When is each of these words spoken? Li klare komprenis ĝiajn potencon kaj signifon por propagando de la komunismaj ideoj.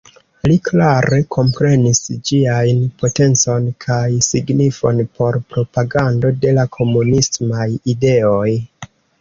Li 0.49 0.53
klare 0.67 1.17
komprenis 1.35 1.99
ĝiajn 2.29 2.81
potencon 3.03 3.67
kaj 3.85 4.01
signifon 4.31 5.05
por 5.21 5.39
propagando 5.53 6.33
de 6.47 6.55
la 6.59 6.67
komunismaj 6.79 7.69
ideoj. 7.95 8.49